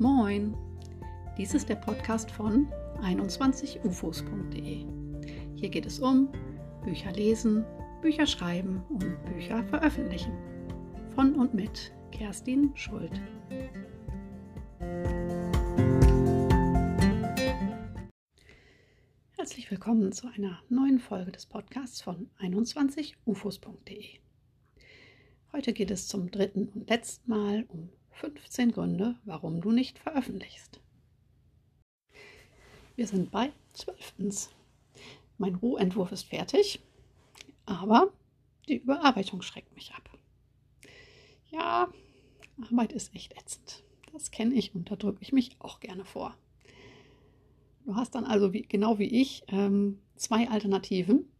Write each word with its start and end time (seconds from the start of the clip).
Moin! 0.00 0.56
Dies 1.36 1.54
ist 1.54 1.68
der 1.68 1.74
Podcast 1.74 2.30
von 2.30 2.68
21ufos.de. 3.02 4.86
Hier 5.56 5.68
geht 5.70 5.86
es 5.86 5.98
um 5.98 6.28
Bücher 6.84 7.10
lesen, 7.10 7.64
Bücher 8.00 8.24
schreiben 8.24 8.80
und 8.90 9.24
Bücher 9.24 9.64
veröffentlichen. 9.64 10.32
Von 11.16 11.34
und 11.34 11.52
mit 11.52 11.92
Kerstin 12.12 12.70
Schuld. 12.76 13.20
Herzlich 19.32 19.68
willkommen 19.68 20.12
zu 20.12 20.28
einer 20.28 20.62
neuen 20.68 21.00
Folge 21.00 21.32
des 21.32 21.46
Podcasts 21.46 22.02
von 22.02 22.30
21ufos.de. 22.38 24.20
Heute 25.52 25.72
geht 25.72 25.90
es 25.90 26.06
zum 26.06 26.30
dritten 26.30 26.68
und 26.68 26.88
letzten 26.88 27.28
Mal 27.28 27.64
um 27.66 27.88
15 28.18 28.72
Gründe, 28.72 29.14
warum 29.24 29.60
du 29.60 29.70
nicht 29.70 29.98
veröffentlichst. 29.98 30.80
Wir 32.96 33.06
sind 33.06 33.30
bei 33.30 33.52
12. 33.74 34.50
Mein 35.38 35.54
Rohentwurf 35.54 36.10
ist 36.10 36.24
fertig, 36.24 36.80
aber 37.64 38.12
die 38.66 38.78
Überarbeitung 38.78 39.40
schreckt 39.42 39.72
mich 39.76 39.94
ab. 39.94 40.10
Ja, 41.50 41.92
Arbeit 42.60 42.92
ist 42.92 43.14
echt 43.14 43.36
ätzend. 43.38 43.84
Das 44.12 44.32
kenne 44.32 44.54
ich 44.54 44.74
und 44.74 44.90
da 44.90 44.96
drücke 44.96 45.22
ich 45.22 45.32
mich 45.32 45.54
auch 45.60 45.78
gerne 45.78 46.04
vor. 46.04 46.36
Du 47.84 47.94
hast 47.94 48.16
dann 48.16 48.24
also 48.24 48.52
wie, 48.52 48.62
genau 48.62 48.98
wie 48.98 49.20
ich 49.20 49.44
ähm, 49.46 50.00
zwei 50.16 50.48
Alternativen. 50.50 51.30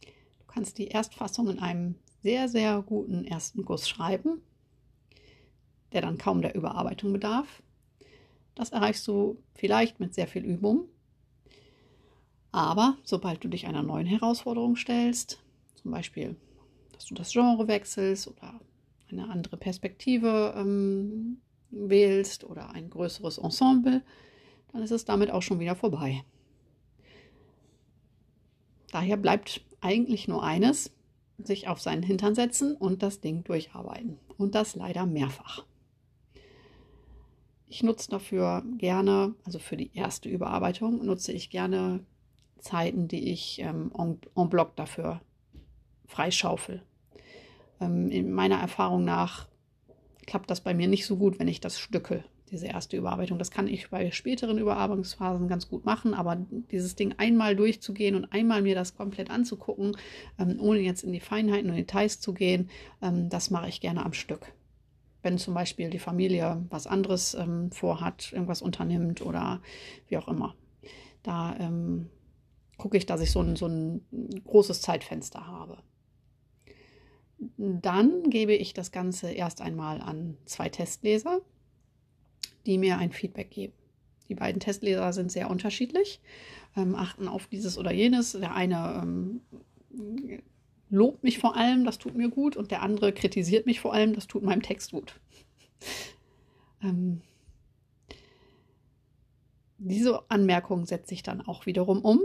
Du 0.00 0.46
kannst 0.48 0.76
die 0.78 0.88
Erstfassung 0.88 1.48
in 1.48 1.60
einem 1.60 1.94
sehr, 2.20 2.48
sehr 2.48 2.82
guten 2.82 3.24
ersten 3.24 3.64
Guss 3.64 3.88
schreiben 3.88 4.42
der 5.92 6.02
dann 6.02 6.18
kaum 6.18 6.42
der 6.42 6.54
Überarbeitung 6.54 7.12
bedarf. 7.12 7.62
Das 8.54 8.70
erreichst 8.70 9.06
du 9.08 9.38
vielleicht 9.54 10.00
mit 10.00 10.14
sehr 10.14 10.26
viel 10.26 10.44
Übung. 10.44 10.88
Aber 12.52 12.96
sobald 13.04 13.42
du 13.44 13.48
dich 13.48 13.66
einer 13.66 13.82
neuen 13.82 14.06
Herausforderung 14.06 14.76
stellst, 14.76 15.42
zum 15.76 15.92
Beispiel, 15.92 16.36
dass 16.92 17.06
du 17.06 17.14
das 17.14 17.32
Genre 17.32 17.68
wechselst 17.68 18.28
oder 18.28 18.60
eine 19.10 19.28
andere 19.28 19.56
Perspektive 19.56 20.54
ähm, 20.56 21.38
wählst 21.70 22.44
oder 22.44 22.70
ein 22.70 22.90
größeres 22.90 23.38
Ensemble, 23.38 24.02
dann 24.72 24.82
ist 24.82 24.90
es 24.90 25.04
damit 25.04 25.30
auch 25.30 25.42
schon 25.42 25.60
wieder 25.60 25.76
vorbei. 25.76 26.24
Daher 28.90 29.16
bleibt 29.16 29.62
eigentlich 29.80 30.28
nur 30.28 30.42
eines, 30.42 30.92
sich 31.38 31.68
auf 31.68 31.80
seinen 31.80 32.02
Hintern 32.02 32.34
setzen 32.34 32.76
und 32.76 33.02
das 33.02 33.20
Ding 33.20 33.44
durcharbeiten. 33.44 34.18
Und 34.36 34.54
das 34.54 34.74
leider 34.74 35.06
mehrfach. 35.06 35.64
Ich 37.72 37.84
nutze 37.84 38.10
dafür 38.10 38.64
gerne, 38.78 39.36
also 39.44 39.60
für 39.60 39.76
die 39.76 39.92
erste 39.94 40.28
Überarbeitung, 40.28 41.06
nutze 41.06 41.30
ich 41.30 41.50
gerne 41.50 42.00
Zeiten, 42.58 43.06
die 43.06 43.30
ich 43.30 43.60
ähm, 43.60 43.92
en, 43.96 44.18
en 44.34 44.50
bloc 44.50 44.74
dafür 44.74 45.20
freischaufel. 46.08 46.82
Ähm, 47.80 48.10
in 48.10 48.32
meiner 48.32 48.56
Erfahrung 48.56 49.04
nach 49.04 49.46
klappt 50.26 50.50
das 50.50 50.62
bei 50.62 50.74
mir 50.74 50.88
nicht 50.88 51.06
so 51.06 51.16
gut, 51.16 51.38
wenn 51.38 51.46
ich 51.46 51.60
das 51.60 51.78
stücke, 51.78 52.24
diese 52.50 52.66
erste 52.66 52.96
Überarbeitung. 52.96 53.38
Das 53.38 53.52
kann 53.52 53.68
ich 53.68 53.88
bei 53.88 54.10
späteren 54.10 54.58
Überarbeitungsphasen 54.58 55.46
ganz 55.46 55.68
gut 55.68 55.84
machen, 55.84 56.12
aber 56.12 56.44
dieses 56.72 56.96
Ding 56.96 57.14
einmal 57.18 57.54
durchzugehen 57.54 58.16
und 58.16 58.32
einmal 58.32 58.62
mir 58.62 58.74
das 58.74 58.96
komplett 58.96 59.30
anzugucken, 59.30 59.96
ähm, 60.40 60.56
ohne 60.58 60.80
jetzt 60.80 61.04
in 61.04 61.12
die 61.12 61.20
Feinheiten 61.20 61.70
und 61.70 61.76
Details 61.76 62.18
zu 62.18 62.34
gehen, 62.34 62.68
ähm, 63.00 63.28
das 63.28 63.50
mache 63.50 63.68
ich 63.68 63.80
gerne 63.80 64.04
am 64.04 64.12
Stück 64.12 64.52
wenn 65.22 65.38
zum 65.38 65.54
Beispiel 65.54 65.90
die 65.90 65.98
Familie 65.98 66.64
was 66.70 66.86
anderes 66.86 67.34
ähm, 67.34 67.70
vorhat, 67.70 68.32
irgendwas 68.32 68.62
unternimmt 68.62 69.22
oder 69.22 69.60
wie 70.08 70.16
auch 70.16 70.28
immer. 70.28 70.54
Da 71.22 71.56
ähm, 71.58 72.08
gucke 72.76 72.96
ich, 72.96 73.06
dass 73.06 73.20
ich 73.20 73.30
so 73.30 73.40
ein, 73.40 73.56
so 73.56 73.66
ein 73.66 74.00
großes 74.44 74.80
Zeitfenster 74.80 75.46
habe. 75.46 75.78
Dann 77.56 78.28
gebe 78.28 78.54
ich 78.54 78.74
das 78.74 78.92
Ganze 78.92 79.30
erst 79.30 79.60
einmal 79.60 80.00
an 80.00 80.36
zwei 80.44 80.68
Testleser, 80.68 81.40
die 82.66 82.78
mir 82.78 82.98
ein 82.98 83.12
Feedback 83.12 83.50
geben. 83.50 83.74
Die 84.28 84.34
beiden 84.34 84.60
Testleser 84.60 85.12
sind 85.12 85.32
sehr 85.32 85.50
unterschiedlich, 85.50 86.20
ähm, 86.76 86.94
achten 86.94 87.28
auf 87.28 87.46
dieses 87.48 87.78
oder 87.78 87.92
jenes. 87.92 88.32
Der 88.32 88.54
eine 88.54 89.00
ähm, 89.02 89.40
lobt 90.90 91.22
mich 91.22 91.38
vor 91.38 91.56
allem, 91.56 91.84
das 91.84 91.98
tut 91.98 92.14
mir 92.14 92.28
gut, 92.28 92.56
und 92.56 92.70
der 92.70 92.82
andere 92.82 93.12
kritisiert 93.12 93.66
mich 93.66 93.80
vor 93.80 93.94
allem, 93.94 94.14
das 94.14 94.26
tut 94.26 94.42
meinem 94.42 94.62
Text 94.62 94.90
gut. 94.90 95.18
ähm, 96.82 97.22
diese 99.78 100.30
Anmerkung 100.30 100.84
setze 100.84 101.14
ich 101.14 101.22
dann 101.22 101.40
auch 101.40 101.64
wiederum 101.64 102.02
um. 102.02 102.20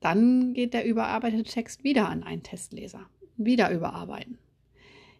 Dann 0.00 0.54
geht 0.54 0.74
der 0.74 0.84
überarbeitete 0.84 1.42
Text 1.42 1.82
wieder 1.82 2.08
an 2.08 2.22
einen 2.22 2.44
Testleser. 2.44 3.08
Wieder 3.36 3.70
überarbeiten. 3.72 4.38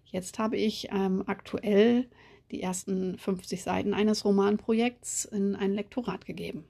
Jetzt 0.04 0.38
habe 0.38 0.56
ich 0.56 0.88
ähm, 0.92 1.24
aktuell 1.26 2.08
die 2.50 2.62
ersten 2.62 3.18
50 3.18 3.62
Seiten 3.62 3.94
eines 3.94 4.24
Romanprojekts 4.24 5.24
in 5.26 5.56
ein 5.56 5.72
Lektorat 5.72 6.24
gegeben. 6.24 6.64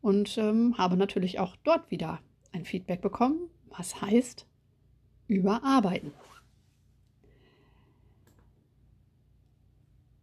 Und 0.00 0.38
ähm, 0.38 0.78
habe 0.78 0.96
natürlich 0.96 1.38
auch 1.38 1.56
dort 1.56 1.90
wieder 1.90 2.20
ein 2.52 2.64
Feedback 2.64 3.02
bekommen, 3.02 3.50
was 3.70 4.00
heißt 4.00 4.46
überarbeiten. 5.28 6.12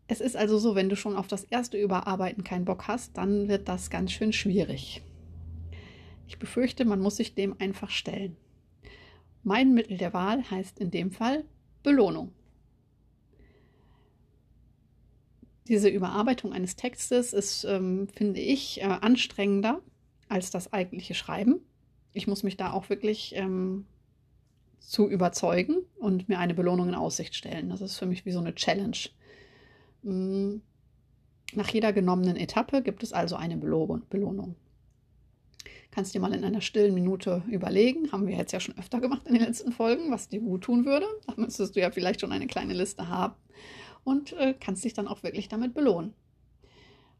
Es 0.07 0.21
ist 0.21 0.35
also 0.35 0.57
so, 0.57 0.75
wenn 0.75 0.89
du 0.89 0.95
schon 0.95 1.15
auf 1.15 1.27
das 1.27 1.43
erste 1.45 1.77
Überarbeiten 1.77 2.43
keinen 2.43 2.65
Bock 2.65 2.87
hast, 2.87 3.17
dann 3.17 3.47
wird 3.47 3.67
das 3.67 3.89
ganz 3.89 4.11
schön 4.11 4.33
schwierig. 4.33 5.01
Ich 6.27 6.37
befürchte, 6.39 6.85
man 6.85 6.99
muss 6.99 7.15
sich 7.17 7.35
dem 7.35 7.59
einfach 7.59 7.89
stellen. 7.89 8.37
Mein 9.43 9.73
Mittel 9.73 9.97
der 9.97 10.13
Wahl 10.13 10.49
heißt 10.49 10.79
in 10.79 10.91
dem 10.91 11.11
Fall 11.11 11.45
Belohnung. 11.83 12.31
Diese 15.67 15.89
Überarbeitung 15.89 16.53
eines 16.53 16.75
Textes 16.75 17.33
ist, 17.33 17.63
ähm, 17.63 18.07
finde 18.09 18.41
ich, 18.41 18.81
äh, 18.81 18.85
anstrengender 18.85 19.81
als 20.27 20.51
das 20.51 20.73
eigentliche 20.73 21.13
Schreiben 21.13 21.61
ich 22.13 22.27
muss 22.27 22.43
mich 22.43 22.57
da 22.57 22.71
auch 22.71 22.89
wirklich 22.89 23.35
ähm, 23.35 23.85
zu 24.79 25.09
überzeugen 25.09 25.77
und 25.99 26.29
mir 26.29 26.39
eine 26.39 26.53
Belohnung 26.53 26.89
in 26.89 26.95
Aussicht 26.95 27.35
stellen. 27.35 27.69
Das 27.69 27.81
ist 27.81 27.97
für 27.97 28.05
mich 28.05 28.25
wie 28.25 28.31
so 28.31 28.39
eine 28.39 28.55
Challenge. 28.55 28.97
Mm, 30.03 30.57
nach 31.55 31.69
jeder 31.69 31.93
genommenen 31.93 32.35
Etappe 32.35 32.81
gibt 32.81 33.03
es 33.03 33.13
also 33.13 33.35
eine 33.35 33.57
Belohnung. 33.57 34.55
Kannst 35.91 36.15
dir 36.15 36.19
mal 36.19 36.33
in 36.33 36.43
einer 36.43 36.61
stillen 36.61 36.95
Minute 36.95 37.43
überlegen, 37.47 38.11
haben 38.11 38.25
wir 38.27 38.35
jetzt 38.35 38.51
ja 38.51 38.59
schon 38.59 38.77
öfter 38.79 38.99
gemacht 38.99 39.27
in 39.27 39.35
den 39.35 39.43
letzten 39.43 39.71
Folgen, 39.71 40.11
was 40.11 40.27
dir 40.27 40.39
gut 40.39 40.63
tun 40.63 40.85
würde. 40.85 41.05
Da 41.27 41.33
müsstest 41.37 41.75
du 41.75 41.81
ja 41.81 41.91
vielleicht 41.91 42.21
schon 42.21 42.31
eine 42.31 42.47
kleine 42.47 42.73
Liste 42.73 43.07
haben 43.09 43.35
und 44.03 44.33
äh, 44.33 44.55
kannst 44.59 44.83
dich 44.83 44.93
dann 44.93 45.07
auch 45.07 45.21
wirklich 45.23 45.49
damit 45.49 45.73
belohnen. 45.73 46.13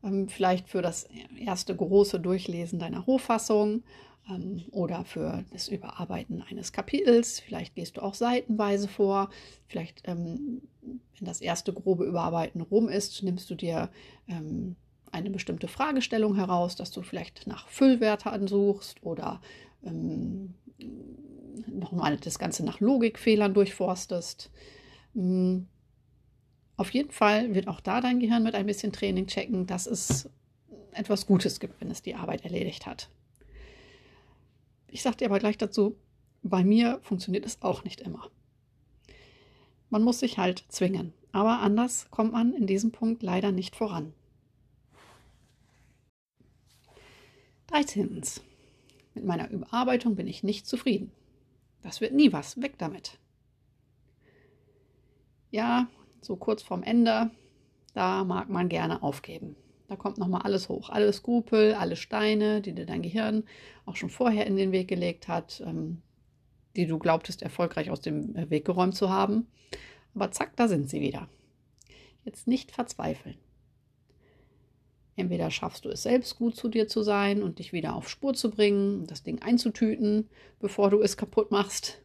Ähm, 0.04 0.28
vielleicht 0.28 0.70
für 0.70 0.82
das 0.82 1.08
erste 1.38 1.76
große 1.76 2.20
Durchlesen 2.20 2.80
deiner 2.80 3.06
Hochfassung 3.06 3.84
ähm, 4.30 4.64
oder 4.72 5.06
für 5.06 5.44
das 5.52 5.68
Überarbeiten 5.68 6.44
eines 6.50 6.72
Kapitels. 6.72 7.40
Vielleicht 7.40 7.76
gehst 7.76 7.98
du 7.98 8.02
auch 8.02 8.14
seitenweise 8.14 8.88
vor. 8.88 9.30
Vielleicht, 9.68 10.02
ähm, 10.06 10.62
wenn 10.82 11.26
das 11.26 11.42
erste 11.42 11.74
grobe 11.74 12.06
Überarbeiten 12.06 12.62
rum 12.62 12.90
ist, 12.90 13.24
nimmst 13.24 13.50
du 13.50 13.56
dir 13.56 13.90
ähm, 14.28 14.76
eine 15.12 15.30
bestimmte 15.30 15.68
Fragestellung 15.68 16.36
heraus, 16.36 16.76
dass 16.76 16.92
du 16.92 17.02
vielleicht 17.02 17.48
nach 17.48 17.68
Füllwörtern 17.68 18.48
suchst 18.48 19.04
oder 19.04 19.42
ähm, 19.84 20.56
nochmal 21.68 22.18
das 22.18 22.40
Ganze 22.40 22.66
nach 22.66 22.80
Logikfehlern 22.80 23.54
durchforstest. 23.54 24.52
Mhm. 25.14 25.68
Auf 26.76 26.92
jeden 26.92 27.12
Fall 27.12 27.54
wird 27.54 27.68
auch 27.68 27.80
da 27.80 28.02
dein 28.02 28.20
Gehirn 28.20 28.42
mit 28.42 28.56
ein 28.56 28.66
bisschen 28.66 28.92
Training 28.92 29.28
checken, 29.28 29.68
dass 29.68 29.86
es 29.86 30.28
etwas 30.94 31.28
Gutes 31.28 31.60
gibt, 31.60 31.80
wenn 31.80 31.92
es 31.92 32.02
die 32.02 32.16
Arbeit 32.16 32.44
erledigt 32.44 32.88
hat. 32.88 33.10
Ich 34.94 35.02
sage 35.02 35.18
dir 35.18 35.26
aber 35.26 35.40
gleich 35.40 35.58
dazu, 35.58 35.98
bei 36.44 36.64
mir 36.64 37.00
funktioniert 37.02 37.48
es 37.48 37.64
auch 37.64 37.84
nicht 37.84 38.00
immer. 38.00 38.30
Man 39.90 40.04
muss 40.04 40.20
sich 40.20 40.38
halt 40.38 40.66
zwingen, 40.68 41.14
aber 41.32 41.62
anders 41.62 42.12
kommt 42.12 42.34
man 42.34 42.54
in 42.54 42.68
diesem 42.68 42.92
Punkt 42.92 43.24
leider 43.24 43.52
nicht 43.52 43.76
voran. 43.76 44.14
13. 47.68 48.22
Mit 49.16 49.26
meiner 49.26 49.50
Überarbeitung 49.50 50.16
bin 50.16 50.28
ich 50.28 50.44
nicht 50.44 50.68
zufrieden. 50.68 51.12
Das 51.82 52.00
wird 52.00 52.14
nie 52.14 52.32
was, 52.32 52.62
weg 52.62 52.78
damit. 52.78 53.18
Ja, 55.50 55.88
so 56.22 56.36
kurz 56.36 56.62
vorm 56.62 56.84
Ende, 56.84 57.32
da 57.96 58.24
mag 58.24 58.48
man 58.48 58.70
gerne 58.70 59.02
aufgeben. 59.02 59.56
Da 59.88 59.96
kommt 59.96 60.18
nochmal 60.18 60.42
alles 60.44 60.70
hoch. 60.70 60.90
Alle 60.90 61.12
Skrupel, 61.12 61.74
alle 61.74 61.96
Steine, 61.96 62.62
die 62.62 62.74
dir 62.74 62.86
dein 62.86 63.02
Gehirn 63.02 63.44
auch 63.86 63.96
schon 63.96 64.10
vorher 64.10 64.48
in 64.48 64.56
den 64.56 64.72
Weg 64.72 64.88
gelegt 64.88 65.28
hat, 65.28 65.62
ähm, 65.66 66.02
die 66.76 66.88
du 66.88 66.98
glaubtest, 66.98 67.42
erfolgreich 67.42 67.92
aus 67.92 68.02
dem 68.02 68.36
äh, 68.36 68.50
Weg 68.50 68.66
geräumt 68.66 68.96
zu 68.96 69.10
haben. 69.10 69.48
Aber 70.16 70.32
zack, 70.32 70.56
da 70.56 70.68
sind 70.68 70.90
sie 70.90 71.02
wieder. 71.02 71.28
jetzt 72.24 72.48
nicht 72.48 72.72
verzweifeln. 72.72 73.36
Entweder 75.16 75.52
schaffst 75.52 75.86
du 75.86 75.90
es 75.90 76.04
selbst 76.04 76.38
gut 76.38 76.56
zu 76.56 76.70
dir 76.70 76.88
zu 76.88 77.04
sein 77.04 77.44
und 77.44 77.60
dich 77.60 77.74
wieder 77.74 77.96
auf 77.96 78.10
Spur 78.10 78.34
zu 78.34 78.50
bringen, 78.50 79.06
das 79.06 79.22
Ding 79.22 79.42
einzutüten, 79.42 80.30
bevor 80.60 80.90
du 80.90 81.02
es 81.02 81.18
kaputt 81.18 81.52
machst, 81.52 82.02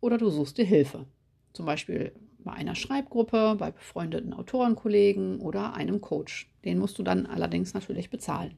oder 0.00 0.18
du 0.18 0.28
suchst 0.28 0.58
dir 0.58 0.64
Hilfe. 0.64 1.06
Zum 1.52 1.64
Beispiel 1.64 2.12
bei 2.44 2.52
einer 2.52 2.74
Schreibgruppe, 2.74 3.56
bei 3.58 3.70
befreundeten 3.70 4.32
Autorenkollegen 4.32 5.40
oder 5.40 5.74
einem 5.74 6.00
Coach. 6.00 6.50
Den 6.64 6.78
musst 6.78 6.98
du 6.98 7.02
dann 7.02 7.26
allerdings 7.26 7.74
natürlich 7.74 8.10
bezahlen. 8.10 8.56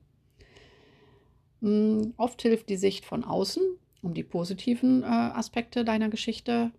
Hm, 1.61 2.15
oft 2.17 2.43
hilft 2.43 2.69
die 2.69 2.77
Sicht 2.77 3.05
von 3.05 3.25
außen, 3.25 3.63
um 4.03 4.15
die 4.15 4.25
positiven 4.25 5.03
äh, 5.03 5.07
Aspekte 5.07 5.85
deiner 5.85 6.09
Geschichte 6.09 6.73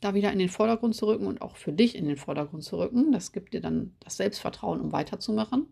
da 0.00 0.14
wieder 0.14 0.32
in 0.32 0.38
den 0.38 0.48
Vordergrund 0.48 0.96
zu 0.96 1.06
rücken 1.06 1.26
und 1.26 1.42
auch 1.42 1.56
für 1.56 1.72
dich 1.72 1.94
in 1.94 2.06
den 2.06 2.16
Vordergrund 2.16 2.64
zu 2.64 2.78
rücken. 2.78 3.12
Das 3.12 3.32
gibt 3.32 3.54
dir 3.54 3.60
dann 3.60 3.94
das 4.00 4.16
Selbstvertrauen, 4.16 4.80
um 4.80 4.92
weiterzumachen. 4.92 5.66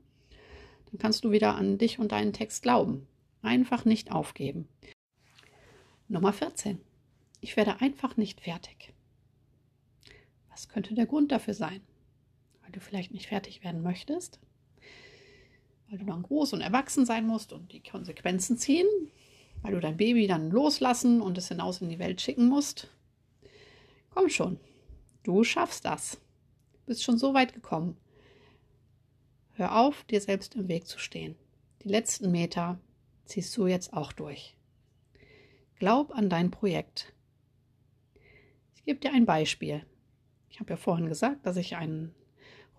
Dann 0.90 0.98
kannst 0.98 1.24
du 1.24 1.32
wieder 1.32 1.56
an 1.56 1.78
dich 1.78 1.98
und 1.98 2.12
deinen 2.12 2.32
Text 2.32 2.62
glauben. 2.62 3.06
Einfach 3.42 3.84
nicht 3.84 4.12
aufgeben. 4.12 4.68
Nummer 6.08 6.32
14. 6.32 6.80
Ich 7.40 7.56
werde 7.56 7.80
einfach 7.80 8.16
nicht 8.16 8.40
fertig. 8.40 8.92
Was 10.60 10.68
könnte 10.68 10.92
der 10.92 11.06
Grund 11.06 11.32
dafür 11.32 11.54
sein? 11.54 11.80
Weil 12.60 12.70
du 12.72 12.80
vielleicht 12.80 13.12
nicht 13.12 13.28
fertig 13.28 13.64
werden 13.64 13.80
möchtest? 13.80 14.40
Weil 15.88 15.98
du 15.98 16.04
dann 16.04 16.20
groß 16.20 16.52
und 16.52 16.60
erwachsen 16.60 17.06
sein 17.06 17.26
musst 17.26 17.54
und 17.54 17.72
die 17.72 17.82
Konsequenzen 17.82 18.58
ziehen? 18.58 18.86
Weil 19.62 19.72
du 19.72 19.80
dein 19.80 19.96
Baby 19.96 20.26
dann 20.26 20.50
loslassen 20.50 21.22
und 21.22 21.38
es 21.38 21.48
hinaus 21.48 21.80
in 21.80 21.88
die 21.88 21.98
Welt 21.98 22.20
schicken 22.20 22.46
musst? 22.46 22.88
Komm 24.10 24.28
schon, 24.28 24.60
du 25.22 25.44
schaffst 25.44 25.86
das. 25.86 26.20
Bist 26.84 27.04
schon 27.04 27.16
so 27.16 27.32
weit 27.32 27.54
gekommen. 27.54 27.96
Hör 29.52 29.80
auf, 29.80 30.04
dir 30.04 30.20
selbst 30.20 30.56
im 30.56 30.68
Weg 30.68 30.86
zu 30.86 30.98
stehen. 30.98 31.36
Die 31.84 31.88
letzten 31.88 32.30
Meter 32.30 32.78
ziehst 33.24 33.56
du 33.56 33.66
jetzt 33.66 33.94
auch 33.94 34.12
durch. 34.12 34.58
Glaub 35.76 36.14
an 36.14 36.28
dein 36.28 36.50
Projekt. 36.50 37.14
Ich 38.74 38.84
gebe 38.84 39.00
dir 39.00 39.14
ein 39.14 39.24
Beispiel. 39.24 39.86
Ich 40.50 40.60
habe 40.60 40.70
ja 40.70 40.76
vorhin 40.76 41.08
gesagt, 41.08 41.46
dass 41.46 41.56
ich 41.56 41.76
ein 41.76 42.14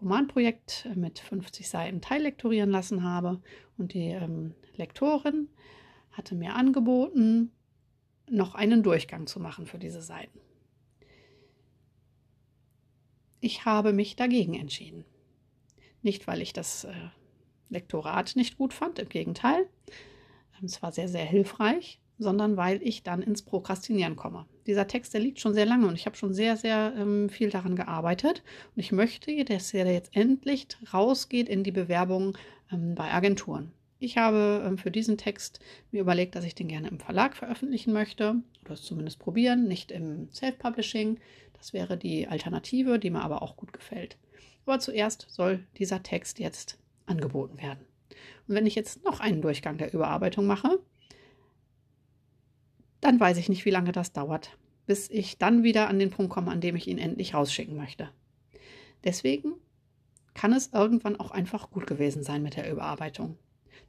Romanprojekt 0.01 0.87
mit 0.95 1.19
50 1.19 1.69
Seiten 1.69 2.01
teillektorieren 2.01 2.69
lassen 2.69 3.03
habe 3.03 3.41
und 3.77 3.93
die 3.93 4.09
ähm, 4.09 4.53
Lektorin 4.75 5.47
hatte 6.11 6.35
mir 6.35 6.55
angeboten, 6.55 7.51
noch 8.29 8.55
einen 8.55 8.83
Durchgang 8.83 9.27
zu 9.27 9.39
machen 9.39 9.65
für 9.65 9.77
diese 9.77 10.01
Seiten. 10.01 10.39
Ich 13.39 13.65
habe 13.65 13.93
mich 13.93 14.15
dagegen 14.15 14.53
entschieden. 14.53 15.05
Nicht, 16.01 16.27
weil 16.27 16.41
ich 16.41 16.53
das 16.53 16.83
äh, 16.83 16.93
Lektorat 17.69 18.35
nicht 18.35 18.57
gut 18.57 18.73
fand, 18.73 18.99
im 18.99 19.09
Gegenteil. 19.09 19.67
Ähm, 20.59 20.65
es 20.65 20.81
war 20.81 20.91
sehr, 20.91 21.07
sehr 21.07 21.25
hilfreich, 21.25 21.99
sondern 22.17 22.57
weil 22.57 22.81
ich 22.83 23.03
dann 23.03 23.21
ins 23.21 23.41
Prokrastinieren 23.41 24.15
komme. 24.15 24.45
Dieser 24.67 24.87
Text, 24.87 25.13
der 25.13 25.21
liegt 25.21 25.39
schon 25.39 25.53
sehr 25.53 25.65
lange 25.65 25.87
und 25.87 25.95
ich 25.95 26.05
habe 26.05 26.15
schon 26.15 26.33
sehr, 26.33 26.57
sehr 26.57 26.93
ähm, 26.97 27.29
viel 27.29 27.49
daran 27.49 27.75
gearbeitet. 27.75 28.43
Und 28.75 28.79
ich 28.79 28.91
möchte, 28.91 29.43
dass 29.45 29.73
er 29.73 29.91
jetzt 29.91 30.15
endlich 30.15 30.67
rausgeht 30.93 31.49
in 31.49 31.63
die 31.63 31.71
Bewerbung 31.71 32.37
ähm, 32.71 32.95
bei 32.95 33.11
Agenturen. 33.11 33.71
Ich 33.99 34.17
habe 34.17 34.63
ähm, 34.65 34.77
für 34.77 34.91
diesen 34.91 35.17
Text 35.17 35.59
mir 35.91 36.01
überlegt, 36.01 36.35
dass 36.35 36.43
ich 36.43 36.55
den 36.55 36.67
gerne 36.67 36.87
im 36.87 36.99
Verlag 36.99 37.35
veröffentlichen 37.35 37.93
möchte 37.93 38.35
oder 38.63 38.73
es 38.73 38.81
zumindest 38.81 39.19
probieren, 39.19 39.67
nicht 39.67 39.91
im 39.91 40.27
Self-Publishing. 40.31 41.19
Das 41.53 41.73
wäre 41.73 41.97
die 41.97 42.27
Alternative, 42.27 42.97
die 42.97 43.11
mir 43.11 43.21
aber 43.21 43.43
auch 43.43 43.55
gut 43.55 43.73
gefällt. 43.73 44.17
Aber 44.65 44.79
zuerst 44.79 45.27
soll 45.29 45.63
dieser 45.77 46.01
Text 46.01 46.39
jetzt 46.39 46.79
angeboten 47.05 47.57
werden. 47.59 47.85
Und 48.47 48.55
wenn 48.55 48.65
ich 48.65 48.75
jetzt 48.75 49.03
noch 49.03 49.19
einen 49.19 49.41
Durchgang 49.41 49.77
der 49.77 49.93
Überarbeitung 49.93 50.47
mache, 50.47 50.79
dann 53.01 53.19
weiß 53.19 53.37
ich 53.37 53.49
nicht, 53.49 53.65
wie 53.65 53.71
lange 53.71 53.91
das 53.91 54.13
dauert, 54.13 54.57
bis 54.85 55.09
ich 55.09 55.37
dann 55.37 55.63
wieder 55.63 55.89
an 55.89 55.99
den 55.99 56.11
Punkt 56.11 56.31
komme, 56.31 56.51
an 56.51 56.61
dem 56.61 56.75
ich 56.75 56.87
ihn 56.87 56.97
endlich 56.97 57.33
rausschicken 57.33 57.75
möchte. 57.75 58.09
Deswegen 59.03 59.53
kann 60.33 60.53
es 60.53 60.71
irgendwann 60.73 61.19
auch 61.19 61.31
einfach 61.31 61.71
gut 61.71 61.87
gewesen 61.87 62.23
sein 62.23 62.43
mit 62.43 62.55
der 62.55 62.71
Überarbeitung. 62.71 63.37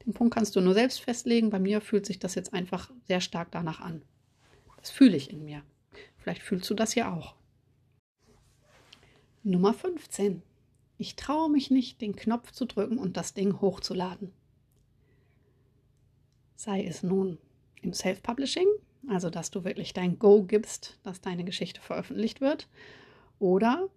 Den 0.06 0.14
Punkt 0.14 0.34
kannst 0.34 0.56
du 0.56 0.60
nur 0.60 0.74
selbst 0.74 1.00
festlegen. 1.00 1.50
Bei 1.50 1.58
mir 1.58 1.80
fühlt 1.80 2.06
sich 2.06 2.18
das 2.18 2.34
jetzt 2.34 2.52
einfach 2.52 2.90
sehr 3.06 3.20
stark 3.20 3.52
danach 3.52 3.80
an. 3.80 4.02
Das 4.78 4.90
fühle 4.90 5.16
ich 5.16 5.30
in 5.30 5.44
mir. 5.44 5.62
Vielleicht 6.16 6.42
fühlst 6.42 6.68
du 6.70 6.74
das 6.74 6.94
ja 6.94 7.12
auch. 7.12 7.36
Nummer 9.44 9.74
15. 9.74 10.42
Ich 10.98 11.16
traue 11.16 11.50
mich 11.50 11.70
nicht, 11.70 12.00
den 12.00 12.16
Knopf 12.16 12.52
zu 12.52 12.64
drücken 12.64 12.98
und 12.98 13.16
das 13.16 13.34
Ding 13.34 13.60
hochzuladen. 13.60 14.32
Sei 16.54 16.84
es 16.84 17.02
nun 17.02 17.38
im 17.80 17.92
Self-Publishing, 17.92 18.68
also 19.08 19.30
dass 19.30 19.50
du 19.50 19.64
wirklich 19.64 19.92
dein 19.92 20.18
Go 20.18 20.42
gibst, 20.42 20.98
dass 21.02 21.20
deine 21.20 21.44
Geschichte 21.44 21.80
veröffentlicht 21.80 22.40
wird, 22.40 22.68
oder 23.38 23.88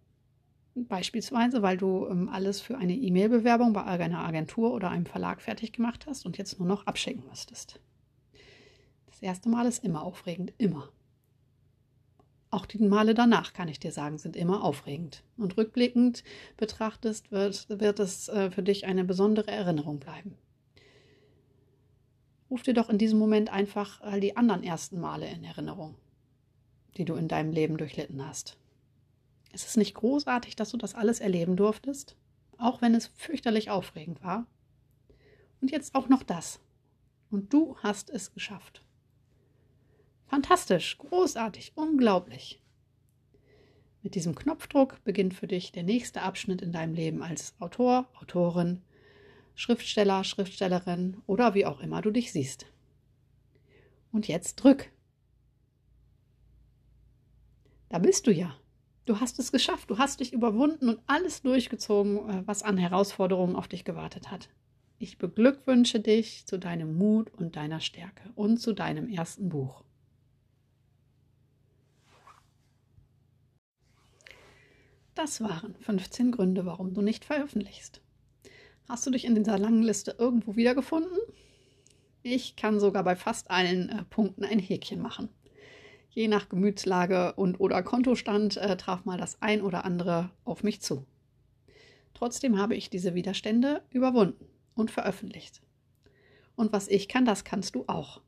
beispielsweise, 0.75 1.61
weil 1.61 1.77
du 1.77 2.07
ähm, 2.07 2.29
alles 2.29 2.61
für 2.61 2.77
eine 2.77 2.95
E-Mail-Bewerbung 2.95 3.73
bei 3.73 3.83
einer 3.83 4.25
Agentur 4.25 4.73
oder 4.73 4.89
einem 4.89 5.05
Verlag 5.05 5.41
fertig 5.41 5.71
gemacht 5.73 6.05
hast 6.07 6.25
und 6.25 6.37
jetzt 6.37 6.59
nur 6.59 6.67
noch 6.67 6.85
abschicken 6.85 7.23
müsstest. 7.29 7.79
Das 9.05 9.21
erste 9.21 9.49
Mal 9.49 9.65
ist 9.65 9.83
immer 9.83 10.03
aufregend, 10.03 10.53
immer. 10.57 10.89
Auch 12.49 12.65
die 12.65 12.79
Male 12.79 13.13
danach, 13.13 13.53
kann 13.53 13.67
ich 13.67 13.79
dir 13.79 13.91
sagen, 13.91 14.17
sind 14.17 14.35
immer 14.35 14.63
aufregend. 14.63 15.23
Und 15.37 15.57
rückblickend 15.57 16.23
betrachtest, 16.57 17.31
wird, 17.31 17.67
wird 17.69 17.99
es 17.99 18.27
äh, 18.29 18.51
für 18.51 18.63
dich 18.63 18.85
eine 18.85 19.03
besondere 19.03 19.51
Erinnerung 19.51 19.99
bleiben. 19.99 20.37
Ruf 22.49 22.61
dir 22.63 22.73
doch 22.73 22.89
in 22.89 22.97
diesem 22.97 23.17
Moment 23.17 23.51
einfach 23.51 24.01
all 24.01 24.19
die 24.19 24.37
anderen 24.37 24.63
ersten 24.63 24.99
Male 24.99 25.27
in 25.27 25.43
Erinnerung, 25.43 25.95
die 26.97 27.05
du 27.05 27.15
in 27.15 27.27
deinem 27.27 27.51
Leben 27.51 27.77
durchlitten 27.77 28.25
hast. 28.25 28.57
Ist 29.51 29.67
es 29.67 29.77
nicht 29.77 29.95
großartig, 29.95 30.55
dass 30.55 30.71
du 30.71 30.77
das 30.77 30.95
alles 30.95 31.19
erleben 31.19 31.55
durftest? 31.55 32.15
Auch 32.57 32.81
wenn 32.81 32.93
es 32.93 33.07
fürchterlich 33.07 33.69
aufregend 33.69 34.23
war. 34.23 34.45
Und 35.61 35.71
jetzt 35.71 35.95
auch 35.95 36.09
noch 36.09 36.23
das. 36.23 36.59
Und 37.31 37.53
du 37.53 37.77
hast 37.77 38.09
es 38.09 38.33
geschafft. 38.33 38.83
Fantastisch, 40.27 40.97
großartig, 40.97 41.73
unglaublich. 41.75 42.61
Mit 44.03 44.15
diesem 44.15 44.35
Knopfdruck 44.35 45.03
beginnt 45.03 45.33
für 45.33 45.47
dich 45.47 45.71
der 45.71 45.83
nächste 45.83 46.21
Abschnitt 46.21 46.61
in 46.61 46.71
deinem 46.71 46.93
Leben 46.93 47.23
als 47.23 47.55
Autor, 47.59 48.07
Autorin, 48.21 48.83
Schriftsteller, 49.55 50.23
Schriftstellerin 50.23 51.21
oder 51.25 51.53
wie 51.53 51.65
auch 51.65 51.79
immer 51.79 52.01
du 52.01 52.11
dich 52.11 52.31
siehst. 52.31 52.65
Und 54.11 54.27
jetzt 54.27 54.55
drück. 54.57 54.91
Da 57.89 57.99
bist 57.99 58.27
du 58.27 58.31
ja. 58.31 58.55
Du 59.05 59.19
hast 59.19 59.39
es 59.39 59.51
geschafft, 59.51 59.89
du 59.89 59.97
hast 59.97 60.19
dich 60.19 60.33
überwunden 60.33 60.89
und 60.89 60.99
alles 61.05 61.41
durchgezogen, 61.41 62.29
äh, 62.29 62.47
was 62.47 62.63
an 62.63 62.77
Herausforderungen 62.77 63.55
auf 63.55 63.67
dich 63.67 63.85
gewartet 63.85 64.31
hat. 64.31 64.49
Ich 64.97 65.17
beglückwünsche 65.17 65.99
dich 65.99 66.45
zu 66.47 66.57
deinem 66.57 66.97
Mut 66.97 67.31
und 67.33 67.55
deiner 67.55 67.79
Stärke 67.79 68.31
und 68.35 68.57
zu 68.57 68.73
deinem 68.73 69.07
ersten 69.09 69.49
Buch. 69.49 69.83
Das 75.13 75.39
waren 75.39 75.75
15 75.75 76.31
Gründe, 76.31 76.65
warum 76.65 76.93
du 76.93 77.01
nicht 77.01 77.23
veröffentlichst. 77.23 78.01
Hast 78.87 79.05
du 79.07 79.11
dich 79.11 79.25
in 79.25 79.33
dieser 79.33 79.57
langen 79.57 79.81
Liste 79.81 80.15
irgendwo 80.19 80.55
wiedergefunden? 80.55 81.17
Ich 82.21 82.55
kann 82.55 82.79
sogar 82.79 83.03
bei 83.03 83.15
fast 83.15 83.49
allen 83.49 83.89
äh, 83.89 84.03
Punkten 84.05 84.43
ein 84.43 84.59
Häkchen 84.59 85.01
machen. 85.01 85.29
Je 86.09 86.27
nach 86.27 86.49
Gemütslage 86.49 87.33
und 87.33 87.59
oder 87.59 87.81
Kontostand 87.83 88.57
äh, 88.57 88.77
traf 88.77 89.05
mal 89.05 89.17
das 89.17 89.41
ein 89.41 89.61
oder 89.61 89.85
andere 89.85 90.29
auf 90.43 90.63
mich 90.63 90.81
zu. 90.81 91.05
Trotzdem 92.13 92.57
habe 92.57 92.75
ich 92.75 92.89
diese 92.89 93.15
Widerstände 93.15 93.83
überwunden 93.89 94.45
und 94.75 94.91
veröffentlicht. 94.91 95.61
Und 96.55 96.71
was 96.71 96.87
ich 96.87 97.09
kann, 97.09 97.25
das 97.25 97.43
kannst 97.43 97.75
du 97.75 97.85
auch. 97.87 98.21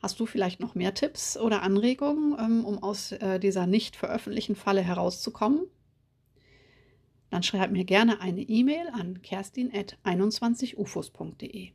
Hast 0.00 0.20
du 0.20 0.26
vielleicht 0.26 0.60
noch 0.60 0.74
mehr 0.74 0.94
Tipps 0.94 1.36
oder 1.36 1.62
Anregungen, 1.62 2.36
ähm, 2.38 2.64
um 2.64 2.82
aus 2.82 3.12
äh, 3.12 3.38
dieser 3.38 3.66
nicht 3.66 3.94
veröffentlichten 3.94 4.56
Falle 4.56 4.82
herauszukommen? 4.82 5.60
Dann 7.36 7.42
schreib 7.42 7.70
mir 7.70 7.84
gerne 7.84 8.22
eine 8.22 8.40
E-Mail 8.40 8.88
an 8.94 9.20
kerstin.21ufos.de 9.20 11.68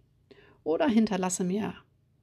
oder 0.63 0.87
hinterlasse 0.87 1.43
mir 1.43 1.75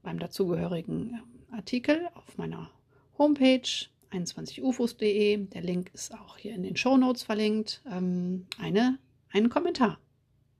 beim 0.02 0.18
dazugehörigen 0.18 1.20
ähm, 1.22 1.54
Artikel 1.56 2.08
auf 2.14 2.36
meiner 2.36 2.68
Homepage 3.16 3.62
21ufos.de, 4.10 5.36
der 5.36 5.62
Link 5.62 5.92
ist 5.94 6.12
auch 6.14 6.36
hier 6.36 6.52
in 6.52 6.64
den 6.64 6.74
Show 6.74 6.96
Notes 6.96 7.22
verlinkt, 7.22 7.80
ähm, 7.88 8.48
eine, 8.58 8.98
einen 9.30 9.50
Kommentar. 9.50 10.00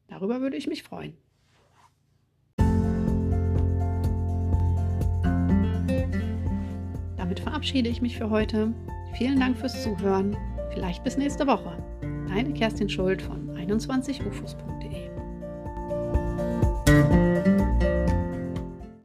Darüber 0.06 0.40
würde 0.40 0.56
ich 0.56 0.68
mich 0.68 0.84
freuen. 0.84 1.14
Damit 7.16 7.40
verabschiede 7.40 7.88
ich 7.88 8.00
mich 8.00 8.16
für 8.16 8.30
heute. 8.30 8.72
Vielen 9.14 9.40
Dank 9.40 9.58
fürs 9.58 9.82
Zuhören. 9.82 10.36
Vielleicht 10.70 11.02
bis 11.02 11.16
nächste 11.16 11.48
Woche. 11.48 11.97
Kerstin 12.54 12.88
Schuld 12.88 13.20
von 13.20 13.50
21ufos.de. 13.56 14.77